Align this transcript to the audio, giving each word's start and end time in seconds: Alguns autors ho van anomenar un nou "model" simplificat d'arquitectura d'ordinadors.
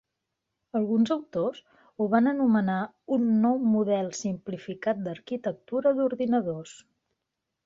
Alguns 0.77 1.11
autors 1.15 1.59
ho 1.99 2.07
van 2.13 2.29
anomenar 2.31 2.77
un 3.17 3.27
nou 3.43 3.61
"model" 3.75 4.11
simplificat 4.21 5.05
d'arquitectura 5.05 5.95
d'ordinadors. 6.01 6.75